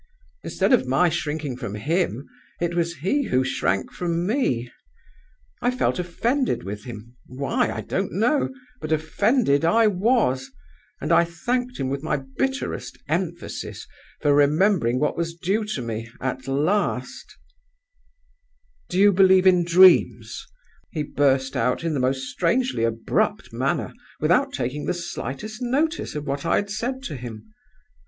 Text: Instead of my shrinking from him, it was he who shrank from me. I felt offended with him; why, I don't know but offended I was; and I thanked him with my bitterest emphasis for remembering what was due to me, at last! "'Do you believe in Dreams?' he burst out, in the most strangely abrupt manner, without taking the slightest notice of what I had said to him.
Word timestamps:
Instead 0.43 0.73
of 0.73 0.87
my 0.87 1.09
shrinking 1.09 1.55
from 1.55 1.75
him, 1.75 2.27
it 2.59 2.73
was 2.75 2.95
he 2.95 3.25
who 3.25 3.43
shrank 3.43 3.91
from 3.91 4.25
me. 4.25 4.71
I 5.61 5.69
felt 5.69 5.99
offended 5.99 6.63
with 6.63 6.85
him; 6.85 7.15
why, 7.27 7.71
I 7.71 7.81
don't 7.81 8.11
know 8.11 8.49
but 8.79 8.91
offended 8.91 9.63
I 9.63 9.85
was; 9.85 10.49
and 11.01 11.11
I 11.11 11.23
thanked 11.23 11.77
him 11.79 11.87
with 11.87 12.01
my 12.01 12.17
bitterest 12.17 12.97
emphasis 13.07 13.85
for 14.21 14.33
remembering 14.33 14.99
what 14.99 15.15
was 15.15 15.35
due 15.35 15.65
to 15.65 15.83
me, 15.83 16.09
at 16.19 16.47
last! 16.47 17.37
"'Do 18.89 18.97
you 18.97 19.13
believe 19.13 19.45
in 19.45 19.63
Dreams?' 19.63 20.47
he 20.89 21.03
burst 21.03 21.55
out, 21.55 21.83
in 21.83 21.93
the 21.93 21.99
most 21.99 22.23
strangely 22.27 22.83
abrupt 22.83 23.53
manner, 23.53 23.93
without 24.19 24.51
taking 24.51 24.85
the 24.87 24.95
slightest 24.95 25.61
notice 25.61 26.15
of 26.15 26.25
what 26.25 26.43
I 26.43 26.55
had 26.55 26.71
said 26.71 27.03
to 27.03 27.15
him. 27.15 27.51